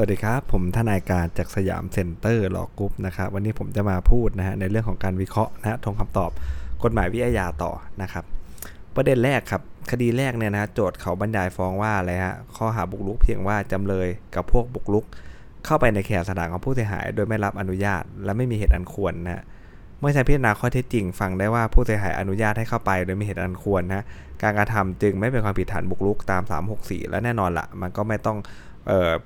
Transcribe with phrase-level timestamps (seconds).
[0.00, 6.30] วัสดีครับ ผมทนายการจาก Siam Center Law Group นะครับวันนี้ผมจะมาพูดนะฮะในเรื่องของการวิเคราะห์นะฮะทงคำตอบ
[6.82, 8.24] กฎหมายวิอาญาต่อนะครับ
[8.94, 15.04] ประเด็นแรกครับ คดีแรกเนี่ยนะโจทย์เขาบรรยายฟ้องว่าอะไรฮะข้อหาบุกรุกเพียงว่าจำเลยกับพวกบุกรุก
[15.64, 19.42] เข้าไปในเคหสถานของผู้เสียหาย โดยไม่รับอนุญาต และไม่มีเหตุอันควรนะฮะ
[20.00, 24.04] เมื่อใช้พิจารณาข้อเท็จจริงฟังได้ว่าผู้เสียหายอนุญาตให้เข้าไปโดยมีเหตุอันควรนะ
[24.42, 26.42] การกระทำจึงไม่เป็นความผิดฐานบุกรุกตาม
[26.76, 28.38] 364 และแน่นอนละมันก็ไม่ต้อง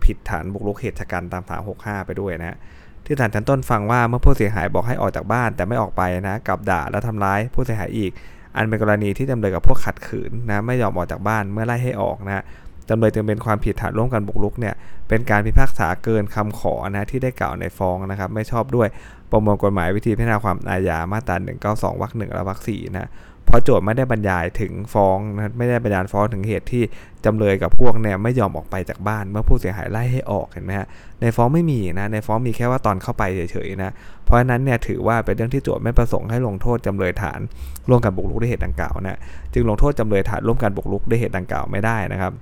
[0.05, 1.45] ผิดฐานบุกรุกเหตุการณ์ตาม
[1.75, 2.57] 365 ไปด้วยนะฮะ
[3.05, 8.13] ที่ศาลชั้นต้นฟังว่าเมื่อผู้เสียหายบอกให้ออกจากบ้าน แต่ไม่ออกไปนะกับด่าและทำร้ายผู้เสียหายอีก
[8.57, 12.45] อันเป็นกรณีที่จำเลยกับพวกขัดขืนนะไม่ยอมออกจากบ้านเมื่อไล่ให้ออกนะ
[12.89, 14.75] จำเลยจึงเป็นความผิดฐานร่วมกันบุกรุกเนี่ย
[15.09, 18.89] เป็นการพิพากษาเกินคำขอนะที่ได้กล่าวในฟ้องนะครับ ไม่ชอบด้วย
[19.31, 21.37] ประมวลกฎหมายวิธีพิจารณาความอาญามาตรา
[21.69, 23.11] 192วรรคหนึ่งและวรรคสี่นะ
[23.47, 26.83] เพราะโจทย์ไม่ได้บรรยายถึงฟ้องนะไม่ได้บรรยายฟ้องถึงเหตุที่
[27.25, 30.87] จำเลยกับพวกเนี่ยไม่ยอมออกไปจากบ้าน เมื่อผู้เสียหายไล่ให้ออกเห็นไหมฮะ
[31.21, 33.93] ในฟ้องไม่มีนะในฟ้องมีแค่ว่าตอนเข้าไปเฉยๆนะ
[34.25, 37.41] เพราะฉะนั้นเนี่ยถือว่าเป็นเรื่องที่โจทย์ไม่ประสงค์ให้ลงโทษจำเลยฐาน
[37.89, 39.19] ร่วมกันบุกรุกด้วยเหตุดังกล่าวนะ
[39.53, 42.33] จึงลงโทษจำเลยฐานร่วมกันบุกรุกด้วยเหตุดังกล่าวไม่ได้นะครับ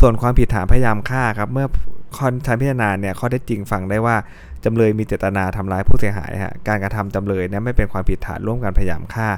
[0.00, 1.66] ส่วนความผิดฐานพยายามฆ่าครับเมื่อ
[2.16, 4.16] คอนชั้นพิจารณาเนี่ยข้อได้จริงฟังได้ว่า
[4.64, 9.28] จำเลยมีเจตนาทำร้ายผู้เสียหายฮะการกระทำจำเลยเนี่ยไม่เป็นความผิดฐานร่วมกันพยายามฆ่า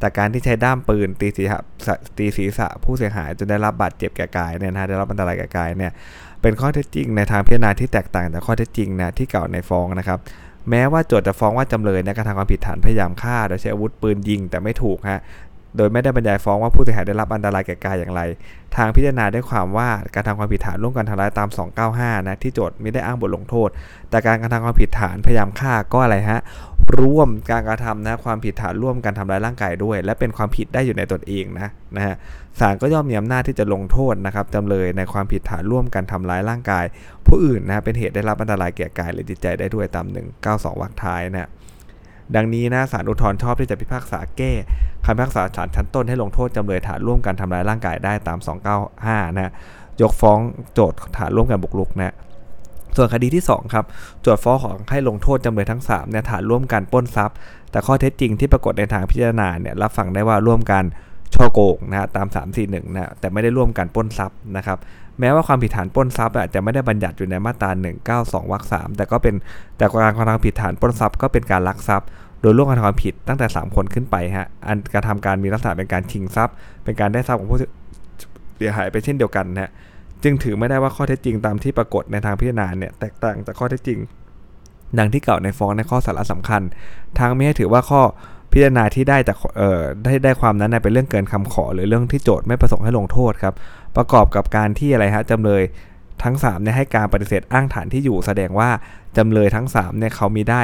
[0.00, 1.46] แต่การที่ใช้ด้ามปืนตีศีร
[1.86, 5.92] ษะตีศีรษะผู้เสียหายจนได้รับบาดเจ็บแก่กายเนี่ยนะได้รับอันตรายแก่กายเนี่ย
[6.42, 10.18] เป็นข้อเท็จจริงในทางพิจารณาที่แตกต่างจากข้อเท็จจริงนะที่กล่าวในฟ้องนะครับ
[10.70, 15.20] แม้ว่าโจทย์จะฟ้องว่าจำเลยเนี่ยกระทำความผิดฐานพยายามฆ่าโดยใช้อาวุธปืนยิงแต่ไม่ถูกฮะ
[15.76, 18.22] โดยไม่ได้บรรยายฟ้องว่าผู้เสียหายได้รับอันตรายแก่กายอย่างไร
[18.76, 21.48] ทางพิจารณาได้ความว่าการทำความผิดฐานร่วมกันทำร้ายตาม
[21.88, 23.68] 295 นะที่โจทย์ไม่ได้อ้างบทลงโทษ
[24.10, 26.40] แต่การกระทำความผิดฐานพยายามฆ่าก็อะไรฮะ
[27.00, 32.14] ร่วมการกระทำนะความผิดฐานร่วมกันทำร้ายร่างกายด้วย และเป็นความผิดได้อยู่ในตนเองนะนะฮะ
[32.60, 36.84] ศาลก็ย่อมมีอำนาจที่จะลงโทษนะครับจำเลยในความผิดฐานร่วมกันทำร้ายร่างกาย
[37.26, 40.06] ผู้อื่นนะเป็นเหตุได้รับอันตรายแก่กายหรือจิตใจได้ด้วยตาม
[40.42, 41.50] 192วรรคท้ายนะ
[42.36, 44.52] ดังนี้นะศาลอุทธรณ์ชอบที่จะพิพากษาแก้
[45.04, 48.38] คำพิพากษาศาลชั้นต้นให้ลงโทษจำเลยฐานร่วมกันทำร้ายร่างกายได้ตาม
[48.88, 49.52] 295 นะ
[50.02, 50.38] ยกฟ้อง
[50.74, 52.14] โจทย์ฐานร่วมกันบุกรุกนะ
[52.96, 53.84] ส่วนคดีที่ 2 ครับ
[54.22, 57.36] โจทย์ฟ้องของให้ลงโทษจำเลยทั้ง3เนี่ยฐานร่วมกันปล้นทรัพย์
[57.70, 60.84] แต่ข้อเท็จจริงที่ปรากฏในทางพิจารณาเนี่ยรับฟังได้ว่าร่วมกัน
[61.34, 62.26] ช่อโกงนะตาม
[62.60, 64.78] 341นะแต่ไม่ได้ร่วมกันปล้นทรัพย์นะครับ
[65.20, 67.70] แม้ว่าความผิดฐานปล้นทรัพย์จะไม่ได้บัญญัติอยู่ในมาตรา
[68.10, 69.34] 192วรรค3แต่ก็เป็น
[69.76, 72.08] แต่การกระทำผิดฐานปล้นทรัพย์ก็เป็นการลักทรัพย์
[72.42, 76.54] โดยร่วมกันทำความผิดตั้งแต่ 3 คนขึ้นไปฮะ อันกระทำการมีลักษณะเป็นการชิงทรัพย์
[76.84, 77.60] เป็นการได้ทรัพย์ของผู้
[78.56, 79.70] เสียหายไปเช่นเดียวกันนะ
[80.22, 83.98] จึงถือไม่ได้ว่าข้อเท็จจริงตามที่ปรากฏในทางพิจารณาเนี่ยแตกต่างจากข้อเท็จจริง
[84.98, 86.62] ดังที่กล่าวในฟ้องในข้อสาระสำคัญ
[87.18, 88.02] ทางไม่ให้ถือว่าข้อ
[88.52, 93.54] พิจารณาที่ได้จากเอ่อได้ได้ความนั้นเป็นเรื่องเกินคำขอ หรือเรื่องที่โจทย์ไม่ประสงค์ให้ลงโทษครับ
[93.96, 95.62] ประกอบกับการที่อะไรฮะจำเลย
[96.22, 98.70] ทั้ง3เนี่ยให้การปฏิเสธอ้างฐานที่อยู่แสดงว่า
[99.16, 100.62] จำเลยทั้ง3เนี่ยเขามีได้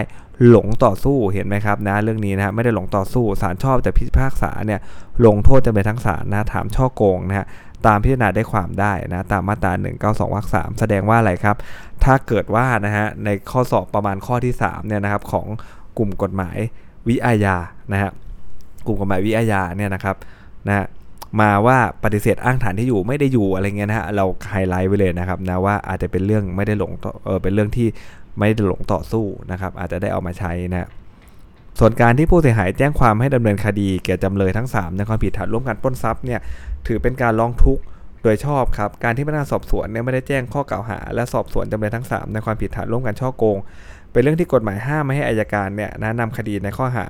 [0.50, 4.80] หลงต่อสู้เห็นไหมครับนะเรื่องนี้นะไม่ได้หลงต่อสู้ศาลชอบแต่พิพากษาเนี่ย
[5.26, 7.46] ลงโทษจำเลยทั้งศาลนะถามช่อโกงนะฮะ
[7.86, 9.72] ตามพิจารณาได้ความได้นะตามมาตรา
[10.02, 11.56] 192วรรค3แสดงว่าอะไรครับ
[12.04, 15.46] ถ้าเกิดว่านะฮะในข้อสอบประมาณข้อที่3เนี่ยนะครับของ
[15.98, 16.56] กลุ่มกฎหมาย
[17.08, 17.56] วิอาญา
[17.92, 18.10] นะฮะ
[18.86, 20.16] กลุ่มกฎหมายวิอาญาเนี่ยนะครับ
[20.68, 20.86] นะ
[21.40, 26.92] มาว่าปฏิเสธอ้างฐานที่อยู่ไม่ได้อยู่อะไรเงี้ยนะฮะเราไฮไลท์ไว้เลยนะครับนะว่าอาจจะเป็นเรื่องไม่ได้หลง
[27.24, 27.88] เออเป็นเรื่องที่
[28.38, 30.88] ไม่ได้หลงต่อสู้นะครับ อาจจะได้เอามาใช้นะ
[31.78, 36.40] ส่วนการที่ผู้เสียหายแจ้งความให้ดำเนินคดีแก่จำเลยทั้ง 3 ในความผิดฐานร่วมกันปล้นทรัพย์เนี่ย
[36.86, 37.82] ถือเป็นการร้องทุกข์
[38.22, 43.58] โดยชอบครับการที่พนักงานสอบสวนเนี่ยไม่ได้แจ้งข้อกล่าวหา และสอบสวนจำเลยทั้ง 3 ในความผิดฐานร่วมกันช่อโกง
[44.12, 47.06] เป็นเรื่องที่กฎหมายห้ามไม่ให้อายการเนี่ยนะนำคดีในข้อหา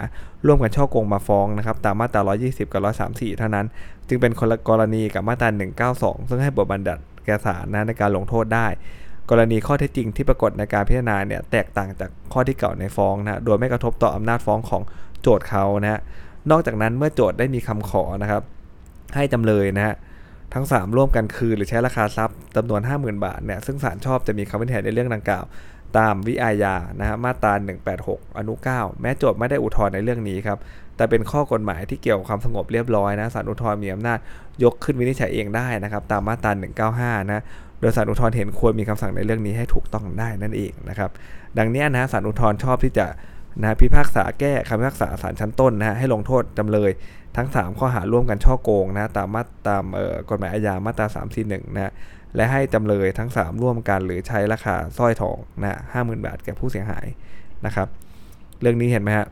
[0.46, 3.66] ร่วมกันช่อโกงมาฟ้องนะครับตามมาตรา 120 กับ 134 เท่านั้น
[4.08, 5.48] จึงเป็นคนละกรณีกับมาตรา
[5.88, 8.66] 192 ซึ่งให้บทบัญญัติแก่ศาลนะในการลงโทษได้
[9.30, 14.82] กรณีข้อเท็จจริงที่ปรากฏในการพิจารณาเนี่ยแตกต่างจากข้อที่เก่าในฟ้องนะโดยไม่กระทบต่ออำนาจฟ้องของ
[15.22, 16.00] โจทย์เขานะฮะ
[16.50, 18.42] นอกจากนั้นเมื่อโจทย์ได้มีคำขอนะครับ
[19.14, 19.94] ให้จำเลยนะฮะ
[20.54, 25.44] ทั้ง 3 ร่วมกันคืนหรือใช้ราคาทรัพย์จำนวน 50,000 บาทเนี่ยซึ่งศาลชอบจะมีคำวินิจฉัยในเรื่องดังกล่าว
[25.98, 27.52] ตามวิอาญานะฮะมาตรา
[27.94, 30.58] 186 อนุ 9 แม้โจทย์ไม่ได้อุทธรณ์ในเรื่องนี้ครับ
[30.96, 34.18] แต่เป็นข้อกฎหมายที่เกี่ยวกับความสงบเรียบร้อยนะศาลอุทธรณ์มีอำนาจ
[34.62, 36.50] ยกขึ้นวินิจฉัยเองได้นะครับตามมาตรา
[37.16, 37.42] 195 นะ
[37.80, 41.10] โดยสารอุทธรณ์เห็นควรมีคำสั่งในเรื่องนี้ให้ถูกต้องได้นั่นเองนะครับ
[41.58, 43.06] ดังนี้นะสารอุทธรณ์ชอบที่จะ
[43.62, 46.90] นะพิพากษาแก้คำพิพากษาศาลชั้นต้นนะให้ลงโทษจำเลย
[47.36, 49.84] ทั้ง 3 ข้อหาร่วมกันช่อโกงนะตามมาตาม
[50.30, 51.06] กฎหมายอาญามาตรา
[51.42, 51.92] 341นะ
[52.36, 57.06] และให้จำเลยทั้ง 3 ร่วมกันหรือใช้ราคาสร้อยทองนะห้าหมื่นบาทแก่ผู้เสียหาย
[57.66, 57.88] นะครับ
[58.60, 59.26] เรื่องนี้เห็นไหมฮะ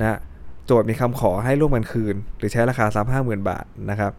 [0.00, 0.18] นะ
[0.66, 4.12] โจทย์มีคำขอให้ร่วมกันคืน หรือใช้ราคาซ้ำห้าหมื่นบาทนะครับ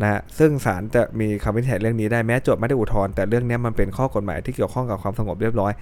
[0.00, 5.72] นะซึ่งศาลจะมีคำวินิจฉัยเรื่องนี้ได้แม้โจทย์ไม่ได้อุทธรณ์แต่เรื่องนี้มันเป็นข้อกฎหมายที่เกี่ยวข้องกับความสงบเรียบร้อย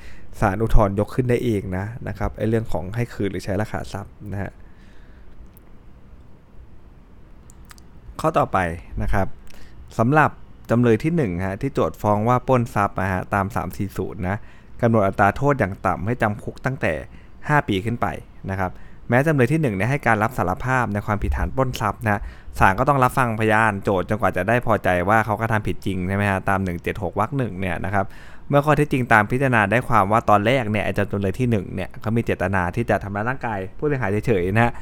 [0.41, 4.53] ศาลอุทธรณ์ยกขึ้นได้เองนะนะครับไอ้เรื่องของให้คืนหรือใช้ราคาทรัพย์นะฮะ
[8.21, 8.59] ข้อต่อไป
[9.03, 9.27] นะครับ
[9.99, 10.31] สำหรับ
[10.71, 13.47] จำเลยที่1ฮะที่โจทย์ฟ้องว่าปล้นทรัพย์นะฮะตาม
[13.87, 14.37] 340นะ
[14.81, 16.93] กำหนดอัตราโทษอย่างต่ำให้จำคุกตั้งแต่
[17.31, 18.07] 5 ปีขึ้นไป
[18.51, 18.71] นะครับ
[19.11, 22.21] แม้จำเลยที่1เนี่ยให้การรับสารภาพในความผิดฐานปล้นทรัพย์นะ
[22.59, 26.61] ศาลก็ต้องรับฟังพยานโจทย์จนกว่าจะได้พอใจว่าเขากระทำผิดจริงใช่ไหมฮะตาม
[26.91, 28.05] 176วรรคหนึ่งเนี่ยนะครับ
[28.49, 34.73] เมื่อข้อเท็จจริงตามพิจารณาได้ความว่าตอนแรกเนี่ยจำเลยที่1เนี่ยเขามีเจตนาที่จะทำร้ายร่างกายผู้เสียหายเฉยๆนะฮะ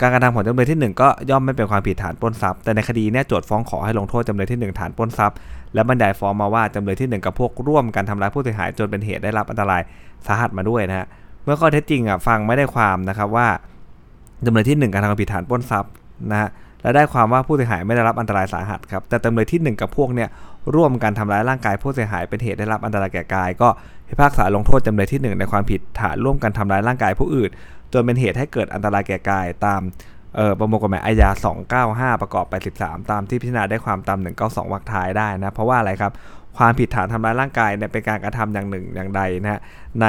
[0.00, 5.36] การกระทำของจำเลยที่ 1 ก็ย่อมไม่เป็นความผิดฐานปล้นทรัพย์แต่ในคดีเนี่ยโจทย์ฟ้องขอให้ลงโทษจำเลยที่ 1 ฐานปล้นทรัพย์
[5.74, 9.82] และบรรยายฟ้องมาว่าจำเลยที่ 1 กับพวกร่วมกันทำร้ายผู้เสียหายจนเป็นเหตุได้รับอันตราย
[10.26, 11.06] สาหัสมาด้วยนะฮะ
[11.46, 13.48] เมื่อข้อเท็จจริงอะฟังไม่ได้ความนะครับว่า
[14.46, 15.92] จำเลยที่ 1การทำความผิดฐานปล้นทรัพย์
[16.30, 16.48] นะฮะ
[16.82, 20.28] และได้ความว่าผู้เสียหายไม่ได้รับอันตรายสาหัสครับแต่จำเลยที่ 1 กับพวกเนี่ย
[20.74, 23.68] ร่วมกันทำร้ายร่างกายผู้เสียหายเป็นเหตุได้รับอันตรายแก่กาย ก็
[24.08, 27.50] พิพากษาลงโทษจำเลยที่ 1 ในความผิดฐานร่วมกันทำร้ายร่างกายผู้อื่น
[27.92, 29.80] จนเป็นเหตุให้เกิดอันตรายแก่กายตาม
[30.36, 31.30] เออประมวลกฎหมายอาญา
[32.16, 36.12] 295 ประกอบไป 13 ตามที่พิจารณาได้ความตาม 192 วรรคท้ายได้นะ เพราะว่าอะไรครับ
[36.58, 39.60] ความผิดฐานทำร้ายร่างกายเนี่ยเป็นการกระทำอย่างหนึ่งอย่างใดนะฮะ
[40.02, 40.06] ใน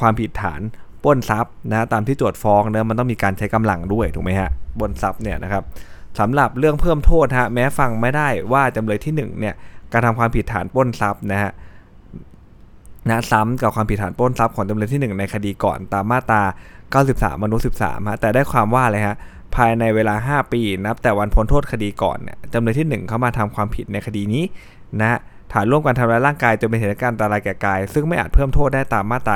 [0.00, 0.60] ความผิดฐาน
[1.04, 4.50] ปล้นทรัพย์นะตามที่โจทย์ฟ้องเนะมันต้องมีการใช้กำลังด้วยถูกไหมฮะ
[4.80, 5.62] บนทรัพย์เนี่ยนะครับ
[6.18, 9.54] สำหรับเรื่องเพิ่มโทษฮะแม้ฟังไม่ได้ว่าจำเลยที่1เนี่ย
[9.92, 11.52] การทำความผิดฐานปล้นทรัพย์นะฮะ
[13.08, 16.42] นะซ้ำกับความผิดฐานปล้นทรัพย์ของจำเลยที่ 1 ในคดีก่อนตามมาตรา
[17.02, 19.16] 93 มนุษย์13ฮะแต่ได้ความว่าอะไรฮะ
[19.56, 24.44] ภายในเวลา 5 ปีนับแต่วันพ้นโทษคดีก่อนเนี่ยจำเลยที่ 1 เข้ามาทำความผิดในคดีนี้
[25.00, 25.18] นะ
[25.54, 29.34] ฐานร่วมกันทำร้ายร่างกายจนเป็นเหตุการณ์อันตรายแก่กาย ซึ่งไม่อาจเพิ่มโทษได้ตามมาตรา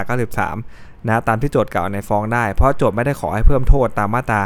[0.54, 4.40] 93 นะตามที่โจทย์กล่าวในฟ้องได้ เพราะโจทย์ไม่ได้ขอให้เพิ่มโทษตามมาตรา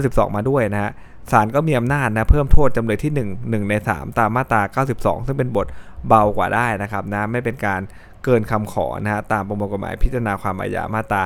[0.00, 0.92] 92 มาด้วยนะฮะ
[1.30, 5.66] ศาลก็มีอำนาจนะเพิ่มโทษจำเลยที่ 1 1 ใน 3 ตามมาตรา 92 ซึ่งเป็นบท
[6.08, 7.80] เบากว่าได้นะครับนะไม่เป็นการ
[8.24, 11.22] เกินคำขอนะฮะตามประมวลกฎหมายพิจารณาความอาญามาตรา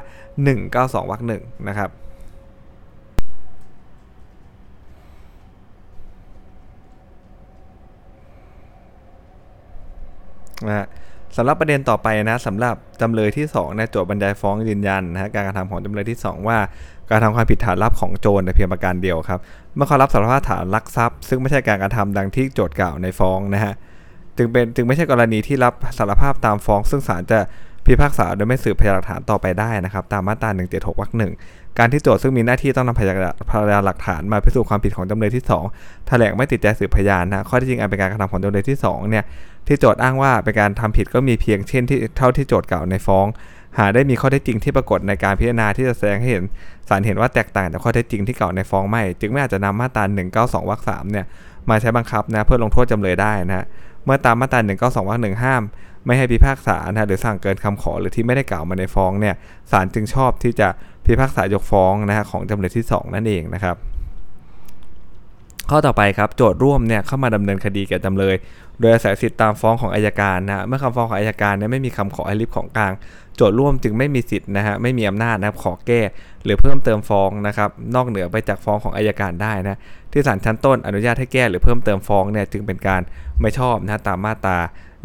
[0.53, 1.91] 192วรรคหนึ่งนะครับ
[10.67, 10.87] นะ
[11.37, 16.59] สำหรับประเด็นต่อไปนะสำหรับจำเลยที่2นะโจทย์บรรยายฟ้องยืนยันนะการกระทำของจำเลยที่ 2 ว่า
[17.11, 19.41] การทำความผิดฐานลับของโจรแต่เพียงประการเดียวครับ
[19.75, 23.75] เมื่อเขารับสารภาพฐานลักทรัพย์ ซึ่งไม่ใช่การกระทำดังที่โจทย์กล่าวในฟ้องนะฮะ
[24.37, 27.41] จึงเป็นจึงไม่ใช่กรณีที่รับสารภาพตามฟ้อง ซึ่งศาลจะ
[27.87, 31.33] พิพากษาโดยไม่สืบพยานหลักฐานต่อไปได้นะครับตามมาตรา 176วรรคหนึ่ง
[31.79, 35.45] การที่โจทย์ซึ่งมีหน้าที่ต้องนำพยานหลักฐานมาพิสูจน์ความผิดของจำเลยที่
[35.75, 39.25] 2แถลงไม่ติดใจสืบพยานนะข้อที่จริงอันเป็นการกระทำของจำเลยที่2เนี่ย
[39.67, 43.27] ที่โจทย์อ้างว่าเป็นการทำผิดก็มีเพียงเช่นที่เท่าที่โจทย์กล่าวในฟ้อง
[43.79, 46.45] หาได้มีข้อเท็จจริงที่ปรากฏในการพิจารณาที่จะแสดงให้เห็น
[46.89, 50.05] ศาลเห็นว่าแตกต่างจากข้อเท็จจริงที่กล่าวในฟ้องไม่ จึงไม่อาจจะนำมาตรา
[50.37, 51.27] 192วรรค3เนี่ย
[51.69, 53.67] มาใช้บังคับนะเพื่อลงโทษจำเลยได้นะ
[54.05, 55.63] เมื่อตามมาตรา192วรรคหนึ่งห้าม
[56.07, 59.35] ไม่ให้พิพากษานะหรือสั่งเกินคำขอหรือที่ไม่ได้กล่าวมาในฟ้องเนี่ย
[59.71, 60.69] ศาลจึงชอบที่จะ
[61.07, 63.77] พิพากษายกฟ้องนะฮะของจำเลยที่ 2 นั่นเองนะครับ
[65.71, 68.35] ข้อต่อไปครับโจทย์ร่วมเนี่ยเข้ามาดำเนินคดีแก่จำเลย
[68.81, 72.93] โดยอาศัยสิทธิตามฟ้องของอายการนะเมื่อคำฟ้องของอายการเนี่ยไม่มีคำขอให้ริบของกลาง
[73.37, 76.01] โจทย์ร่วมจึงไม่มีสิทธิ์นะฮะไม่มีอำนาจนะครับขอแก้
[76.45, 79.77] หรือเพิ่มเติมฟ้องนะครับนอกเหนือไปจากฟ้องของอายการได้นะ
[80.13, 83.03] ที่ศาลชั้นต้นอนุญาตให้แก้หรือเพิ่มเติมฟ้องเนี่ยจึงเป็นการ
[83.41, 84.59] ไม่ชอบนะตามมาตรา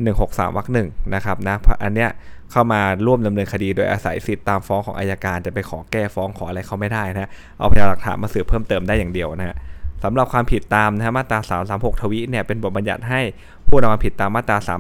[0.06, 2.10] 163วรรคหนึ่งนะครับนะอันเนี้ย
[2.51, 9.56] เข้ามาร่วมดำเนินคดีโดยอาศัยสิทธิตามฟ้องของอายการจะไปขอแก้ฟ้องขออะไรเขาไม่ได้นะเอาพยานหลักฐานมาสืบเพิ่มเติมได้อย่างเดียวนะฮะ
[10.04, 11.39] สำหรับความผิดตามนะฮะมาตรา
[11.72, 13.22] 336 ทวิเนี่ยเป็นบทบัญญัติให้
[13.68, 14.72] ผู้ทำความผิดตามมาตรา 33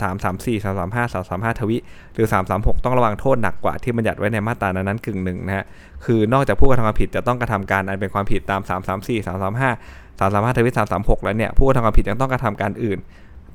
[0.00, 1.76] 334 335 335 ทวิ
[2.14, 5.64] หรือ 336 ต้องระวังโทษหนักกว่าที่บัญญัติไว้ในมาตรานั้นกึ่งหนึ่งนะฮะ
[6.04, 12.98] คือนอกจากผู้กระทำความผิดจะต้องกระทำการอันเป็นความผิดตาม 334 335 335 ทวิ 336 แล้วเนี่ยผู้กระทำความผิดยังต้องกระทำการอื่น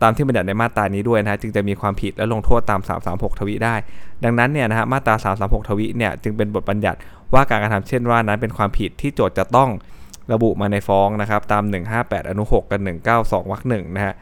[0.01, 3.75] ตามที่บัญญัติในมาตรานี้ด้วยนะจึงจะมีความผิดและลงโทษตาม 336 ทวีได้
[4.23, 6.99] ดังนั้นเนี่ยนะฮะมาตรา 336 ทวีเนี่ยจึงเป็นบทบัญญัติ
[7.33, 9.69] ว่าการกระทำเช่นว่านั้นเป็นความผิดที่โจทย์จะต้อง
[10.33, 11.63] ระบุมาในฟ้องนะครับตาม
[11.97, 12.81] 158 อนุ 6 กับ
[13.15, 14.13] 192วรรคหนึ่งนะฮะ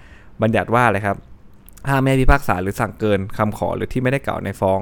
[0.42, 1.18] บัญญัติว่าอะไรครับ
[1.90, 4.80] ห้ามไม่พิพากษาหรือสั่งเกินคำขอหรือที่ไม่ได้กล่าวในฟ้อง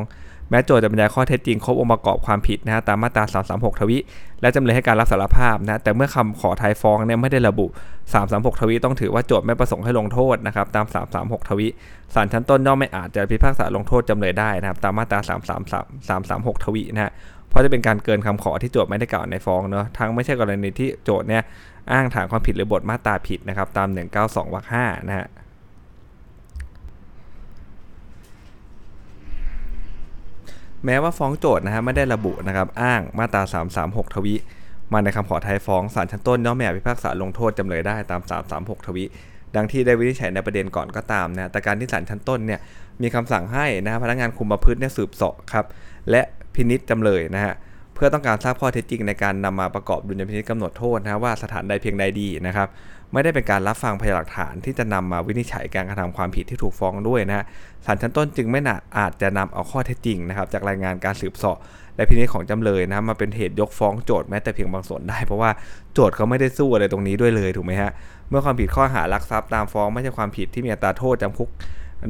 [0.50, 3.24] แม้โจทย์จะบรรยายข้อเท็จจริงครบองค์ประกอบความผิดนะฮะตามมาตรา
[3.54, 3.98] 336 ทวิ
[4.42, 7.66] และจำเลยให้การรับสารภาพนะแต่เมื่อคำขอไทยฟ้องเนี่ยไม่ได้ระบุ
[8.14, 10.86] 336 ทวิต้องถือว่าโจทย์ไม่ประสงค์ให้ลงโทษนะครับตาม
[11.18, 11.68] 336 ทวิ
[12.14, 17.12] ศาลชั้นต้นย่อมไม่อาจจะพิพากษาลงโทษจำเลยได้นะครับตามมาตรา 333 336 ทวินะฮะ
[17.50, 21.44] เพราะจะเป็นการเกินคำขอที่โจทย์ไม่ได้กล่าวในฟ้องเนาะทั้งไม่ใช่กรณีที่โจทย์เนี่ย
[21.92, 23.88] อ้างฐานความผิดหรือบทมาตราผิดนะครับตาม
[24.22, 25.28] 192วรรค5นะฮะ
[30.86, 33.42] แม้ว่าฟ้องโจทย์นะฮะไม่ได้ระบุนะครับอ้างมาตรา
[33.80, 34.36] 336 ทวิ
[34.94, 38.22] มาในคำขอไทยฟ้องศาลชั้นต้นย่อมไม่พิพากษาลงโทษจำเลยได้ตาม
[38.54, 39.04] 336 ทวิ
[39.56, 42.60] ดังที่ได้วินิจฉัยในประเด็นก่อนก็ตามนะแต่การที่ศาลชั้นต้นเนี่ย
[43.02, 45.66] มีคำสั่งให้นะฮะพนักงานคุมประพฤติเนี่ยสืบเสาะครับ
[46.12, 46.22] และ
[46.56, 47.54] พินิษจำเลยนะฮะ
[47.96, 52.68] เพื่อต้องการทราบข้อเท็จจริงในการนำมาประกอบดุลยพินิจกำหนดโทษนะว่าสถานใดเพียงใดดีนะครับ
[53.14, 57.46] ไม่ได้เป็นการรับฟังพยานหลักฐานที่จะนำมาวินิจฉัยการกระทำความผิดที่ถูกฟ้องด้วยนะฮะ
[57.86, 61.58] ศาลชั้นต้นจึงไม่น่าอาจจะนำเอาข้อเท็จจริงนะครับ จากรายงานการสืบสอบ
[61.96, 65.50] และพินิจของจำเลยนะมาเป็นเหตุยกฟ้องโจทย์แม้แต่เพียงบางส่วนได้ เพราะว่า
[65.94, 67.92] โจทย์เขาไม่ได้สู้อะไรตรงนี้ด้วยเลยถูกไหมฮะ
[68.30, 71.50] เมื่อความผิดข้อหารักทรัพย์ตามฟ้องไม่ใช่ความผิดที่มีอัตราโทษจำคุก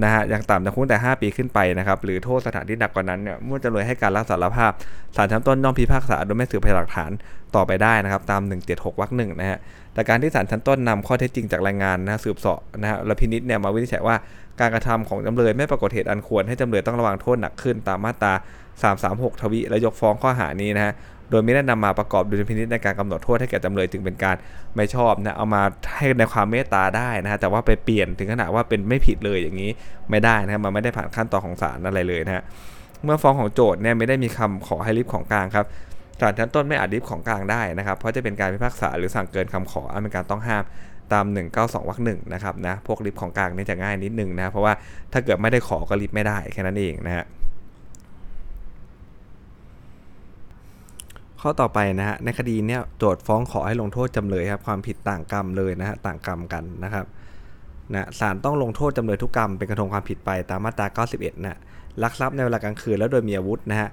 [0.04, 4.72] นะฮะอย่างต่ำจำคุกแต่ 5 ปีขึ้นไปนะครับหรือโทษสถานที่หนักกว่านั้นเนี่ยเมื่อจำเลยให้การรับสารภาพ
[5.16, 7.12] ศาลชั้นต้นย่อมพิพากษาโดยไม่สืบพยานหลักฐาน
[7.56, 8.42] ต่อไปได้นะครับตาม
[8.72, 9.60] 176วรรคหนึ่งนะฮะ
[9.94, 14.16] แต่การที่ศาลชั้นต้นนำข้อเท็จจริงจากรายงานนะสืบเสาะนะฮะและพินิษเนี่ยมาวินิจฉัยว่า
[14.60, 18.34] การกระทำของจำเลยไม่ปรากฏเหตุอันควรให้จำเลยต้องระวังโทษหนักขึ้นตามมาตรา
[19.32, 20.94] 336 ทวีและยกฟ้องข้อหานี้นะฮะ
[21.30, 24.36] โดยไม่ได้นำมาประกอบดุลพินิจในการกำหนดโทษให้แก่จำเลยจึงเป็นการ
[24.76, 25.62] ไม่ชอบนะเอามา
[25.96, 29.72] ให้ในความเมตตาได้นะฮะแต่ว่าไปเปลี่ยนถึงขนาดว่าเป็นไม่ผิดเลยอย่างนี้
[30.10, 32.44] ไม่ได้นะครับมันไม่ได้ผ่านขั้นตอนของศาลอะไรเลยนะฮะ
[33.04, 35.66] เมื่อฟ้องของโจทย์เนี่ยไม่ได้มีคำขอให้ริบของกลางครับ
[36.22, 40.64] ศาลชั้นต้นไม่อาจริบของกลางได้นะครับเพราะจะเป็นการพิพากษาหรือสั่งเกินคำขออันเป็นการต้องห้าม
[41.14, 41.26] ตาม
[41.58, 44.74] 192วรรคหนึ่งนะครับนะพวกริบของกลางนี่จะง่ายนิดนึงนะเพราะว่า
[45.14, 47.26] ถ้าเกิดไม่ได้ขอก็ริบไม่ได้แค่นั้นเองนะฮะ
[51.42, 57.06] ข้อต่อไปนะฮะในคดีเนี้ยโจทย์ฟ้องขอให้ลงโทษจำเลยครับความผิดต่างกรรมเลยนะฮะต่างกรรมกันนะครับ
[57.94, 61.60] นะศาลต้องลงโทษจำเลยทุกกรรมเป็นกระทงความผิดไปตามมาตรา 91นะ
[62.04, 63.90] ลักทรัพย์ในเวลากลางคืนแล้วโดยมีอาวุธนะฮะ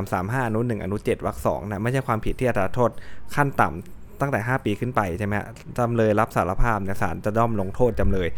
[0.00, 2.90] 335อนุ1อนุ7วรรค2นะไม่ใช่ความผิดที่อัตราโทษ
[3.34, 5.34] ขั้นต่ำตั้งแต่ 5 ปีขึ้นไปใช่ไหม
[5.78, 8.28] จำเลยรับสารภาพเนี่ยศาลจะด้อมลงโทษจำเลย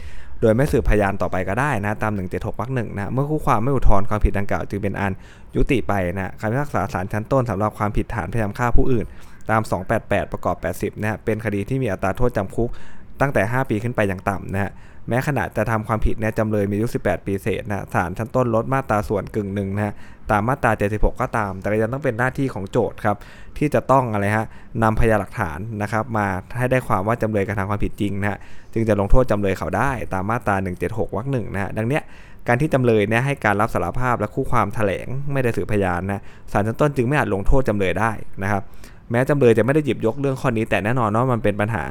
[0.41, 5.13] โดยไม่สืบพยานต่อไปก็ได้นะตาม 176วรรคหนึ่งนะเมื่อคู่ความไม่อุทธรณ์ความผิดดังกล่าวจึงเป็นอัน
[5.57, 9.07] ยุติไปนะคำพิพากษาศาลชั้นต้นสำหรับความผิดฐานพยายามฆ่าผู้อื่น
[9.51, 9.63] ตาม
[9.97, 12.71] 288 ประกอบ 80นะฮะเป็นคดีที่มีอัตราโทษจำคุก
[13.21, 14.73] ตั้งแต่ 5 ปีขึ้นไปอย่างต่ำนะฮะ
[15.09, 19.95] แม้ขณะจะทำความผิดเนี่ยจำเลยมีอายุ 18 ปีเศษนะศาลชั้นต้นลดมาตราส่วนกึ่งหนึ่งนะฮะ
[20.31, 23.17] ตามมาตรา 76 ก็ตาม แต่ยังต้องเป็นหน้าที่ของโจทย์ครับ
[23.59, 24.47] ที่จะต้องอะไรฮะ
[24.83, 26.27] นำพยานหลักฐานนะครับมา
[26.59, 28.39] ให้ได้ความว่าจำเลยกระทำความผิดจริงนะฮะ
[28.73, 30.57] จึงจะลงโทษจำเลยเขาได้ตามมาตรา
[30.87, 32.03] 176วรรคหนึ่งนะฮะดังเนี้ย
[32.49, 38.11] การที่จำเลยเนี่ยให้การรับสารภาพและคู่ความแถลงไม่ได้สืบพยานนะศาลชั้นต้นจึงไม่อาจลงโทษจำเลยได้
[38.43, 38.63] นะครับ
[39.11, 41.85] แม้จำเลยจะไม่ได้หยิบยกเรื่องข้อนี้ แต่แน่นอนว่ามันเป็นปัญหา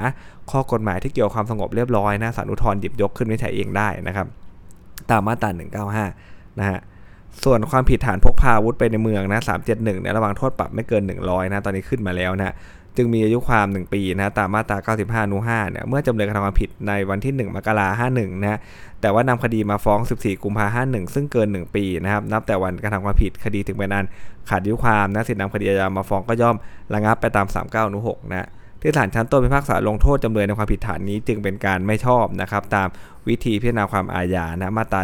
[0.51, 4.27] ข้อกฎหมายที่เกี่ยวความสงบเรียบร้อยนะศาลอุทธรณ์หยิบยกขึ้นวินิจฉัยเองได้นะครับ
[5.09, 5.49] ตามมาตรา
[6.03, 6.79] 195 นะฮะ
[7.43, 12.53] ส่วนความผิดฐานพกพาอาวุธไปในเมืองนะ371เนี่ยระวังโทษปรับไม่เกิน 100นะตอนนี้ขึ้นมาแล้วนะ
[12.97, 14.77] จึงมีอายุความ 1 ปีนะตามมาตรา
[15.25, 18.59] 95นู5เนี่ยเมื่อจำเลยกระทำความผิดในวันที่ 1 มกราคม51นะ
[19.01, 24.05] แต่ว่านำคดีมาฟ้อง 14 กุมภาพันธ์51 ซึ่งเกิน 1 ปีนะครับนับแต่วันกระทำความผิดคดีถึงเป็นอัน
[24.49, 26.55] ขาดอายุความนะสิทธินำคดีอาญามาฟ้องก็ย่อม
[26.93, 28.47] ระงับไปตาม 39นู6นะ
[28.85, 32.87] ที่ศาลชั้นต้นพิพากษาลงโทษจำเลยในความผิดฐานนี้จึงเป็นการไม่ชอบนะครับตาม
[33.29, 35.01] วิธีพิจารณาความอาญานะมาตรา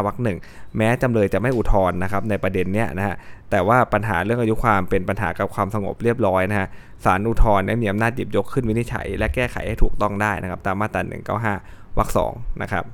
[0.00, 0.38] 185วรรคหนึ่ง
[0.76, 3.16] แม้จำเลยจะไม่อุทธรณ์นะครับในประเด็นเนี้ยนะฮะ
[3.50, 6.68] แต่ว่าปัญหาเรื่องอายุความเป็นปัญหากับความสงบเรียบร้อยนะฮะ
[7.04, 11.02] ศาลอุทธรณ์ได้มีอำนาจหยิบยกขึ้นวินิจฉัย และแก้ไขให้ถูกต้องได้นะครับตามมาตรา
[11.48, 12.32] 195วรรคสอง
[12.62, 12.84] นะครับ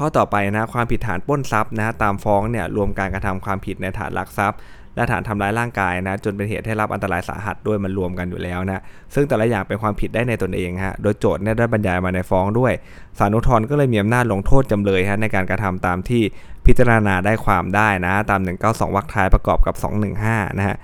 [0.00, 4.58] ข้อต่อไปนะความผิดฐานปล้นทรัพย์นะตามฟ้องเนี่ยรวมการกระทำความผิดในฐานลักทรัพย์
[4.96, 8.82] และฐานทำร้ายร่างกายนะจนเป็นเหตุให้รับอันตรายสาหัสด้วยมันรวมกันอยู่แล้วนะ
[9.14, 12.72] ซึ่งแต่ละอย่างเป็นความผิดได้ในตนเองฮะโดยโจทย์เนี่ยได้บรรยายมาในฟ้องด้วย
[13.18, 16.22] ศาลอุทธรณ์ก็เลยมีอำนาจลงโทษจำเลยฮะในการกระทำตามที่
[16.66, 19.74] พิจารณาได้ความได้นะตาม 192วรรคท้ายประกอบกับ
[20.16, 20.76] 215นะฮะ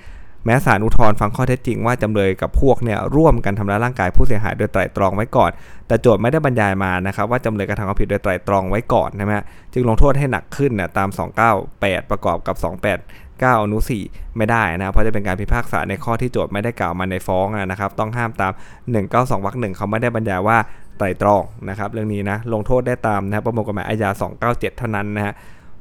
[0.46, 5.50] แม้ศาลอุทธรณ์ฟังข้อเท็จจริงว่าจำเลยกับพวกเนี่ยร่วมกันทำร้ายร่างกายผู้เสียหายโดยไตร่ตรองไว้ก่อน
[5.86, 11.08] แต่โจทย์ไม่ได้บรรยายมานะครับว่าจำเลยกระทำความผิดโดยไตร่ตรองไว้ก่อนนะฮะจึงลงโทษให้หนักขึ้นนะตาม
[11.60, 18.52] 298 ประกอบกับ 28 9อนุ4ไม่ได้นะเพราะจะเป็นการพิพากษาในข้อที่โจทย์ไม่ได้กล่าวมาในฟ้องนะครับต้องห้ามตาม
[18.98, 20.58] 192วรรคหนึ่งเขาไม่ได้บรรยายว่า
[20.98, 24.10] ไตร่ตรองนะครับเรื่องนี้นะลงโทษได้ตามนะประมวลกฎหมายอาญา
[24.44, 25.34] 297 เท่านั้นนะฮะ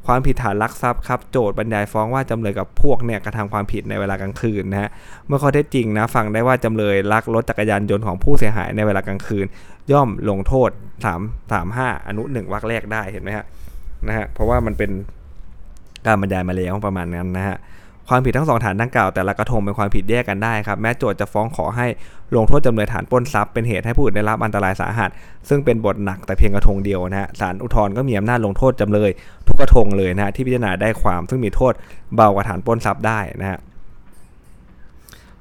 [0.08, 4.90] ความผิดฐานลักทรัพย์ครับโจทย์บรรยายฟ้องว่าจำเลยกับพวกเนี่ยกระทำความผิดในเวลากลางคืนนะฮะ
[5.28, 9.46] เมื่อข้อเท็จจริงนะฟังได้ว่าจำเลยลักรถจักรยานยนต์ของผู้เสียหายในเวลากลางคืน
[9.92, 10.70] ย่อมลงโทษ
[11.06, 13.46] 3 3 5 อนุ 1วรรคแรกได้เห็นไหมฮะ
[14.08, 14.92] นะฮะเพราะว่ามันเป็น
[16.08, 17.58] การบรรยายมาแล้วประมาณนั้นนะฮะ
[18.10, 21.88] ความผิดทั้งสองฐานดังกล่าวแต่ละกระทงเป็นความผิดแยกกันได้ครับ แม้โจทย์จะฟ้องขอให้
[22.36, 25.10] ลงโทษจำเลยฐานปล้นทรัพย์เป็นเหตุให้ผู้อื่นได้รับอันตรายสาหัส
[25.50, 29.10] ซึ่งเป็นบทหนักแต่เพียงกระทงเดียวนะฮะศาลอุทธรณ์ก็มีอำนาจลงโทษจำเลย
[29.48, 31.74] ทุกกระทงเลยนะฮะที่พิจารณาได้ความ ซึ่งมีโทษ
[32.16, 33.60] เบากว่าฐานปล้นทรัพย์ได้นะฮะ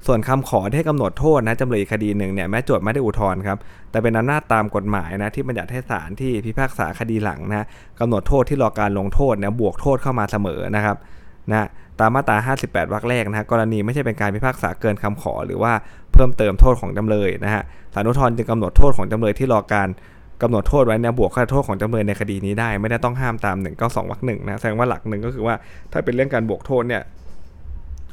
[0.05, 3.57] ส่วนคำขอที่ให้กำหนดโทษนะจำเลยคดีหนึ่งเนี่ยแม้โจทย์ไม่ได้อุทธรณ์ครับ
[3.91, 7.65] แต่เป็นอำนาจตามกฎหมายนะที่บัญญัติให้ศาลที่พิพากษาคดีหลังนะ
[7.99, 10.97] กำหนดโทษที่รอการลงโทษเนี่ยบวกโทษเข้ามาเสมอนะครับ
[11.51, 11.67] นะ
[11.99, 15.73] ตามมาตรา 58 วรรคแรกนะฮะกรณีไม่ใช่เป็นการพิพากษาเกินคำขอ หรือว่า
[16.13, 19.87] เพิ่มเติมโทษของจำเลยนะฮะศาลอุทธรณ์จึงกำหนดโทษของจำเลยที่รอการ
[20.41, 25.55] กำหนดโทษไว้เนี่ยบวกค่าโทษของจำเลยในคดีนี้ได้ ไม่ได้ต้องห้ามตาม192วรรคหนึ่งนะแสดงว่าหลักหนึ่งก็คือว่า
[25.91, 27.01] ถ้าเป็นเรื่องการบวกโทษเนี่ย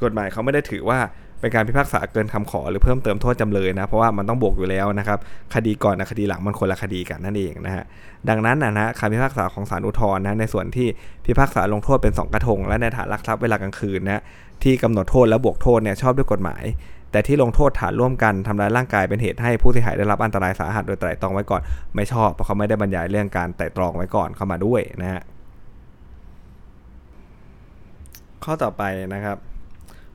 [0.03, 0.99] กฎหมายเขาไม่ได้ถือว่า
[1.43, 5.19] เป็นการพิพากษาเกินคำขอหรือเพิ่มเติมโทษจำเลยนะ เพราะว่ามันต้องบวกอยู่แล้วนะครับ
[5.55, 7.83] คดีก่อนกับคดีหลังมันคนละคดีกันนั่นเองนะฮะ
[8.29, 10.87] ดังนั้นนะนะคำพิพากษาของศาลอุทธรณ์นะ ในส่วนที่
[11.25, 14.21] พิพากษาลงโทษเป็น 2 กระทง และในฐานลักทรัพย์เวลากลางคืนนะ
[14.63, 16.63] ที่กำหนดโทษและบวกโทษเนี่ยชอบด้วยกฎหมาย
[17.11, 21.61] แต่ที่ลงโทษฐานร่วมกันทำร้ายร่างกายเป็นเหตุให้ผู้เสียหายได้รับอันตรายสาหัสโดยไตร่ตรองไว้ก่อน
[21.95, 25.21] ไม่ชอบเพราะเขาไม่ได้บรรยายเรื่องการไตร่ตรองไว้ก่อนเข้ามาด้วยนะฮะ
[28.43, 28.83] ข้อต่อไป
[29.13, 29.37] นะครับ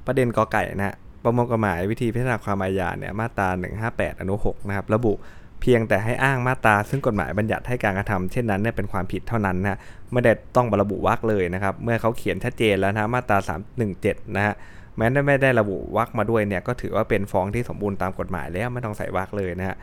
[0.07, 3.49] ประเด็นกอไก่นะ ประมวลกฎหมายวิธีพิจารณาความอาญาเนี่ยมาตรา
[3.85, 5.13] 158 อนุ 6 นะครับ ระบุ
[5.61, 9.79] เพียงแต่ให้อ้างมาตราซึ่งกฎหมายบัญญัติให้การกระทำเช่นนั้นเนี่ยเป็นความผิดเท่านั้นนะ
[10.13, 13.39] ไม่ได้ต้องระบุวรรคเลยนะครับ เมื่อเขาเขียนชัดเจนแล้วนะมาตรา
[13.87, 14.55] 317 นะฮะ
[14.97, 19.77] แม้ไม่ได้ระบุวรรคมาด้วยเนี่ยก็ถือว่าเป็นฟ้องที่สมบูรณ์ตามกฎหมายแล้วไม่ต้องใส่วรรคเลยนะฮะ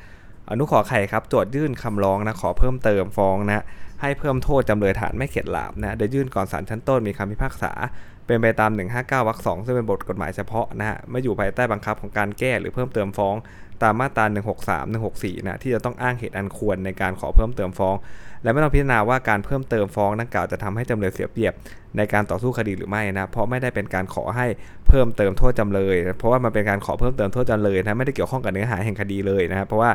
[0.50, 3.64] อนุขอไข่ครับโจทยื่นคำร้องนะขอเพิ่มเติมฟ้องนะ
[4.02, 7.72] ให้เพิ่มโทษจำเลยฐานไม่เข็ดหลาบนะโดยยื่นก่อนศาลชั้นต้นมีคำพิพากษา
[8.26, 13.36] เป็นไปตาม 159วรรค2ซึ่งเป็นบทกฎหมายเฉพาะนะฮะไม่อยู่ภายใต้บังคับของการแก้หรือเพิ่มเติมฟ้อง
[13.84, 14.26] ตามมาตรา
[14.66, 17.96] 163 164 นะที่จะต้องอ้างเหตุอันควรในการขอเพิ่มเติมฟ้อง
[18.44, 21.54] และไม่ต้องพิจารณาว่าการเพิ่มเติมฟ้องดังกล่าวจะทำให้จำเลยเสียเปรียบ
[21.98, 24.48] ในการต่อสู้คดีหรือไม่นะเพราะไม่ได้เป็นการขอให้
[24.88, 29.92] เพิ่มเติมโทษจำเลย เพราะว่ามันเป็นการขอเพิ่มเติมโทษจำเลยนะไม่ได้เกี่ยวข้องกับเนื้อหาแห่งคดีเลยนะครับเพราะว่า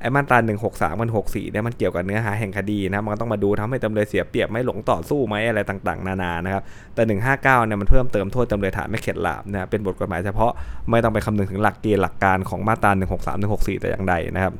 [0.00, 0.38] ไอ้มาตรา
[0.70, 6.62] 163มัน64เนี่ยมันเกี่ยวกับเนื้อหาแห่งคดีนะมันต้องมาดูทำให้จำเลยเสียเปรียบไม่หลงต่อสู้ไหมอะไรต่างๆ นานานะครับ
[6.94, 10.52] แต่ 159เนี่ยมันเพิ่มเติมโทษจำเลยฐานไม่เข็ดหลาบนะเป็นบทกฎหมายเฉพาะ
[10.90, 14.54] ไม่ต้องไปคำนึงถึงหลักเกณฑ์หลักการของมาตรา163 164 แต่อย่างใดนะครับ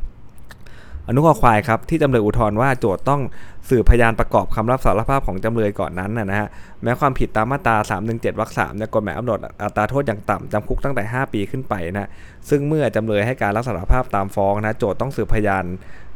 [1.07, 3.21] อนุข้อควายครับที่จำเลยอุทธรณ์ว่าโจทย์ต้อง
[3.69, 6.49] สืบพยานประกอบคำรับสารภาพของจำเลยก่อนนั้นนะฮะ
[6.83, 7.77] แม้ความผิดตามมาตรา
[8.09, 12.09] 317วรรค3เนี่ยกฎหมายกำหนดอัตราโทษอย่างต่ำจำคุกตั้งแต่ 5 ปีขึ้นไปนะ
[12.49, 15.65] ซึ่งเมื่อจำเลยให้การรับสารภาพตามฟ้องนะโจทย์ต้องสืบพยาน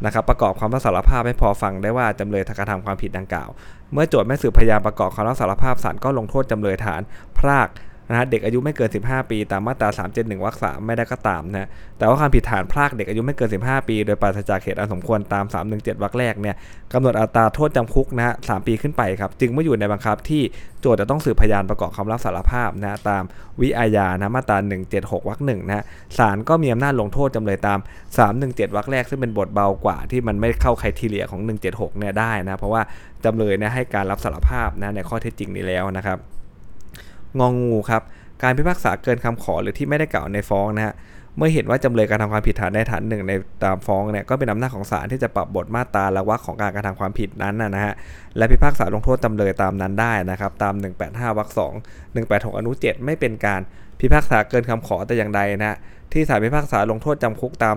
[0.04, 3.48] นะครับประกอบคำรับสารภาพให้พอฟังได้ว่าจำเลยกระทำความผิดดังกล่าว
[3.92, 7.00] เมื่อโจทย์ไม่สืบพยานประกอบคำรับสารภาพศาลก็ลงโทษจำเลยฐาน
[7.38, 7.68] พราก
[8.08, 16.56] นะฮะเด็กอายุไม่เกิน 15 ปี ตามมาตรา 371วรรค3ไม่ได้ก็ตามนะแต่ว่าความผิดฐานพรากเด็กอายุไม่เกิน 15 ปี โดยปราศจากเหตุอันสมควรตาม 317วรรคแรกเนี่ย
[16.92, 20.42] กำหนดอัตราโทษจำคุกนะฮะ3ปีขึ้นไปครับ จึงไม่อยู่ในบังคับที่
[20.80, 23.22] โจทย์จะต้องสืบพยานประกอบคำรับสารภาพนะตาม
[23.60, 24.58] วิอาญานะมาตรา
[24.92, 25.84] 176วรรคหนึ่งนะ
[26.18, 27.78] ศาลก็มีอำนาจลงโทษจำเลยตาม
[28.26, 31.40] 317วรรคแรกซึ่งเป็นบทเบากว่าที่มันไม่เข้าใครทีเลียของ
[31.70, 32.82] 176เนี่ยได้นะเพราะว่า
[33.24, 36.18] จำเลยเนี่ยให้การรับสารภาพนะในข้อเท็จจริงนี้แล้วนะครับ
[37.40, 38.02] งองูครับ
[38.42, 40.94] การพิพากษาเกินคำขอหรือที่ไม่ได้กล่าวในฟ้องนะฮะ
[41.36, 43.32] เมื่อเห็นว่าจำเลยการทำความผิดฐานในฐานหนึ่งใน
[43.64, 47.94] ตามฟ้องเนี่ยก็เป็นอำนาจของศาลที่จะปรับบทมาตราละวรรคของการกระทำความผิดนั้นนะฮะ
[48.36, 50.74] และพิพากษาลงโทษจำเลยตามนั้นได้นะครับ ตาม
[51.06, 51.60] 185วรรค2
[52.14, 53.60] 186อนุ7ไม่เป็นการ
[54.00, 55.76] พิพากษาเกินคำขอแต่อย่างใดนะ
[56.12, 57.74] ที่ศาลพิพากษาลงโทษจำคุกตาม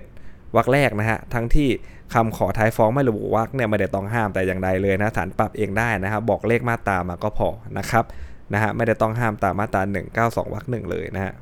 [0.00, 1.68] 317วรรคแรกนะฮะ ทั้งที่
[2.14, 8.04] คำขอท้ายฟ้องไม่ระบุวรรคเนี่ยไม่ได้ต้องห้ามแต่อย่างใดเลยนะศาลปรับเองได้นะครับ บอกเลขมาตรามาก็พอนะครับ
[8.52, 9.82] นะฮะไม่ได้ต้องห้ามตามมาตรา
[10.16, 11.32] 192วรรคหนึ่งเลยนะฮะ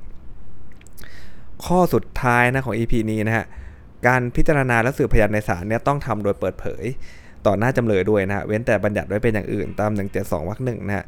[1.65, 3.45] ข้อสุดท้ายนะของ EP นี้นะฮะ
[4.07, 6.85] การพิจารณาและสืบพยานในศาลเนี่ยต้องทำโดยเปิดเผย
[7.47, 11.05] ต่อหน้าจำเลยด้วยนะฮะเว้นแต่บัญญัติไว้เป็นอย่างอื่นตาม 172วรรคหนึ่งนะฮะ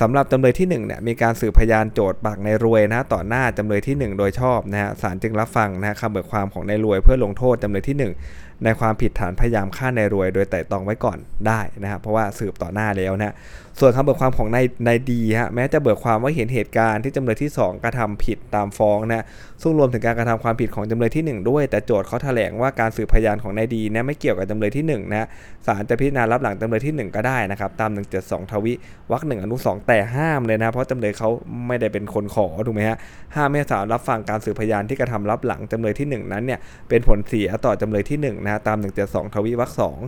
[0.00, 7.96] สำหรับจำเลยที่1เนี่ยมีการสืบพยานโจทย์ปากในรวยนะต่อหน้าจำเลยที่ 1 โดยชอบนะฮะศาลจึงรับฟังนะคำเบิกความของในรวยเพื่อลงโทษจำเลยที่
[8.34, 13.34] 1 ในความผิดฐานพยายามฆ่าในรวย โดยไต่ตองไว้ก่อนได้นะครับเพราะว่าสืบต่อหน้าแล้วนะ
[13.80, 19.24] ส่วนคำเบิกความของนายนายดีฮะแม้จะเบิกความว่าเห็นเหตุการณ์ที่จำเลยที่ 2 กระทำผิดตามฟ้องนะ
[19.62, 25.28] ซึ่งรวมถึงการกระทำความผิดของจำเลยที่ 1 ด้วย แต่โจทย์เขาแถลงว่าการสืบพยานของนายดีเนี่ยไม่เกี่ยวกับจำเลยที่1นะ
[25.66, 28.72] ศาลจะพิจารณารับหลังจำเลยที่ 1 ก็ได้นะครับตาม 172 ทวิ
[29.10, 31.28] วรรคหนึ่งอนุ2แต่ห้ามเลยนะ เพราะจำเลยเขา
[31.66, 32.96] ไม่ได้เป็นคนขอถูกไหมฮะ
[33.34, 39.98] ห้ามไม่ศาลรับฟังการสืบพยานที่กระทำรับหลังจำเลยที่ 1 นั้นเนี่ยเป็นผลเสียต่อจำเลยที่1นะตาม 172 ทวิวรรคสอง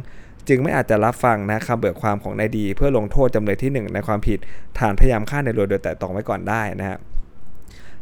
[0.49, 4.39] จึงไม่อาจจะรับฟังนะคำเบิกความของนายดี เพื่อลงโทษจำเลยที่ 1 ในความผิด
[4.79, 6.99] ฐานพยายามฆ่าในรวยโดยแต่ตองไว้ก่อนได้นะครับ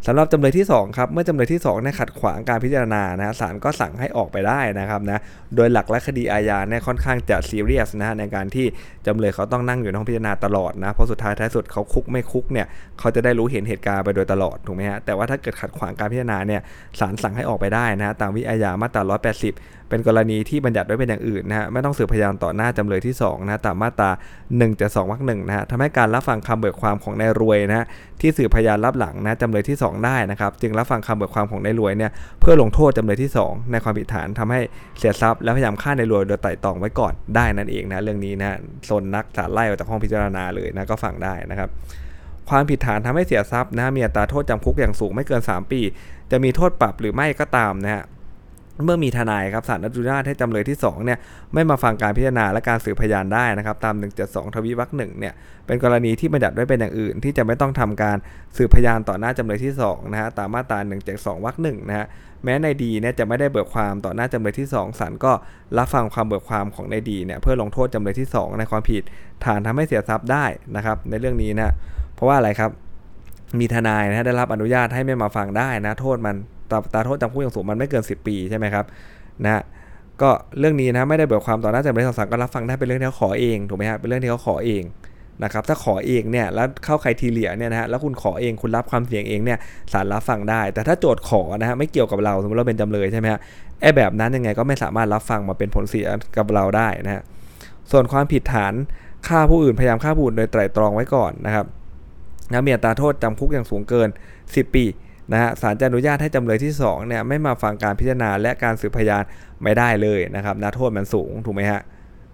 [0.06, 5.18] สำหรับจำเลยที่2ครับเมื่อจำเลยที่2เนี่ยขัดขวางการพิจารณานะศาลก็สั่งให้ออกไปได้นะครับนะ
[5.56, 8.66] โดยหลักและคดีอาญาเนี่ยค่อนข้างจะซีเรียสนะในการที่
[9.06, 12.66] จำเลยเขาต้องนั่งอยู่ในห้องพิจารณาตลอดนะเพราะสุดท้ายท้ายสุดเขาคุกไม่คุกเนี่ย
[12.98, 16.60] เขาจะได้รู้เห็นเหตุการณ์ไปโดยตลอดถูกไหมฮะแต่ว่าถ้าเกิดขัดขวางการพิจารณาเนี่ย
[17.00, 19.54] ศาลสั่งให้ออกไปได้นะตามวิอาญามาตรา 180
[19.90, 24.10] เป็นกรณีที่บัญญัติไว้เป็นอย่างอื่นนะฮะไม่ต้องสืบพยานต่อหน้าจำเลยที่2นะตามมาตรา
[24.46, 27.86] 1จะ2วรรคหนึ่งนะฮะทำให้การรับฟังคำเบิกความของนายรวยนะ
[28.20, 34.60] ที่สืบพยานรับหลังนะจำเลยที่2ได้นะครับ จึงรับฟังคำเบิกความของนายรวยเนี่ยเพื่อลงโทษจำเลยที่ 2 ในความผิดฐานทำให้
[34.98, 41.68] เสียทรัพย์และพยายามฆ่านายรวยโดยไต่ตองไว้ก่อนได้นั่นเองนะเรื่องนี้นะโซนนักศาลไล่ออกจากห้องพิจารณาเลยนะก็ฟังได้นะครับ
[42.50, 45.80] ความผิดฐานทำให้เสียทรัพย์นะมีอัตราโทษจำคุกอย่างสูงไม่เกิน 3 ปี
[46.30, 48.04] จะมีโทษปรับหรือไม่ก็ตามนะฮะ
[48.84, 51.18] เมื่อมีทนายครับศาลอนุญาตให้จำเลยที่2เนี่ย
[51.54, 55.34] ไม่มาฟังการพิจารณาและการสืบพยานได้นะครับตาม 172 ทวีวรรคหนึ่งเนี่ย
[55.66, 58.16] เป็นกรณีที่บัญญัติไว้เป็นอย่างอื่น ที่จะไม่ต้องทำการ
[58.56, 60.78] สืบพยานต่อหน้าจำเลยที่2นะฮะตามมาตรา
[61.12, 62.06] 172วรรคหนึ่งนะฮะ
[62.44, 65.32] แม้ในดีเนี่ยจะไม่ได้เบิกความต่อหน้าจำเลยที่2ศาลก็
[65.78, 69.02] รับฟังความเบิกความของในดีเนี่ยเพื่อลงโทษจำเลยที่ 2 ในความผิด
[69.44, 70.44] ฐานทำให้เสียทรัพย์ได้
[70.76, 71.74] นะครับในเรื่องนี้นะ
[72.14, 72.70] เพราะว่าอะไรครับ
[73.60, 76.36] มีทนายนะได้รับอนุญาตให้ไม่มาฟังได้นะโทษมัน
[76.70, 78.84] ตาตาโทษจำคุกอย่างสูงมันไม่เกิน 10 ปีใช่ไหมครับ
[79.44, 79.62] นะ
[80.22, 84.82] ก็เรื่องนี้นะไม่ได้เบิกความต่อหน้าจำเลยที่สองก็รับฟังได้เป็นเรื่องที่เขาขอเองถูกไหมฮะเป็นเรื่องที่เขาขอเอง
[85.44, 89.58] นะครับถ้าขอเองเนี่ยแล้วเข้าใครทีเหลียเนี่ยนะฮะแล้วคุณขอเองคุณรับความเสี่ยงเองเนี่ย
[89.92, 93.40] ศาลรับฟังได้ แต่ถ้าโจทย์ขอนะฮะไม่เกี่ยวกับเราสมมติเราเป็นจำเลยใช่ไหมฮะ
[93.80, 97.22] ไอ้แบบนั้นยังไงก็ไม่สามารถรับฟังมาเป็นผลเสียกับเราได้นะฮะ
[97.90, 98.74] ส่วนความผิดฐาน
[99.28, 101.66] ฆ่าผู้อื่นพยายามฆ่าผู้อื่นโดยไตร่ตรองไว้ก่อนนะครับ
[102.50, 104.08] นะมีอัตราโทษจำคุกอย่างสูงเกิน
[104.42, 104.84] 10 ปี
[105.32, 109.22] นะฮะศาลจะอนุญาตให้จำเลยที่2เนี่ยไม่มาฟังการพิจารณาและการสืบพยาน
[109.62, 111.82] ไม่ได้เลยนะครับนะโทษมันสูงถูกไหมฮะ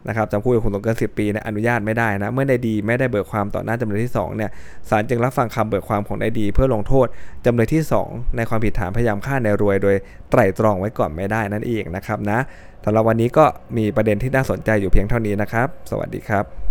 [0.08, 4.50] นะครับจำคุกกับคุณต้องเกิน 10 ปีเนี่ยอนุญาตไม่ได้นะเมื่อได้ดีไม่ได้เบิกความต่อหน้าจำเลยที่2เนี่ย
[4.90, 7.06] ศาลจึงรับฟังคำเบิกความของได้ดี เพื่อลงโทษ
[7.44, 9.96] จำเลยที่ 2 ในความผิดฐานพยายามฆ่าในรวย โดย
[10.30, 12.38] ไตร่ตรองไว้ก่อนไม่ได้นั่นเองนะครับนะ
[12.84, 13.44] สำหรับวันนี้ก็
[13.76, 16.63] มีประเด็นที่น่าสนใจอยู่เพียงเท่านี้นะครับ สวัสดีครับ